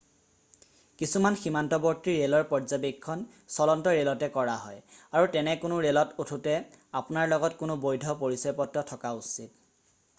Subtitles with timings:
[0.99, 3.21] কিছুমান সীমান্তৱৰ্তী ৰেলৰ পৰ্যবেক্ষণ
[3.57, 4.79] চলন্ত ৰেলতে কৰা হয়
[5.19, 6.55] আৰু তেনে কোনো ৰেলত উঠোতে
[7.01, 9.53] আপোনাৰ লগত কোনো বৈধ পৰিচয়পত্ৰ থকা উচিত